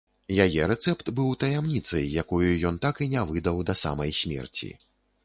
[0.43, 4.73] Яе рэцэпт быў таямніцай, якую ён так і не выдаў да самай смерці.